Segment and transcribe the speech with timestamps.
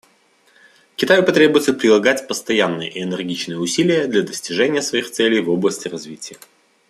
[0.95, 6.37] Китаю потребуется прилагать постоянные и энергичные усилия для достижения своих целей в области развития.